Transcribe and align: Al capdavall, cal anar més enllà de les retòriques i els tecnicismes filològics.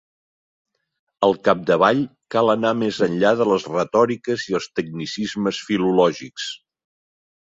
Al 1.25 1.35
capdavall, 1.47 1.99
cal 2.35 2.49
anar 2.53 2.71
més 2.79 2.97
enllà 3.07 3.33
de 3.41 3.47
les 3.49 3.67
retòriques 3.73 4.47
i 4.53 4.57
els 4.61 4.69
tecnicismes 4.81 5.61
filològics. 5.69 6.49